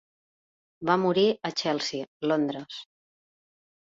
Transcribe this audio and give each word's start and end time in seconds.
Va 0.89 0.95
morir 1.01 1.25
a 1.49 1.51
Chelsea, 1.61 2.07
Londres. 2.31 2.79